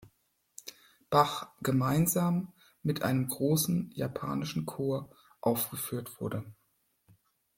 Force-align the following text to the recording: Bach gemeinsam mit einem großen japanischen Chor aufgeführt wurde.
Bach 1.11 1.51
gemeinsam 1.61 2.53
mit 2.81 3.03
einem 3.03 3.27
großen 3.27 3.91
japanischen 3.93 4.65
Chor 4.65 5.11
aufgeführt 5.41 6.19
wurde. 6.19 6.43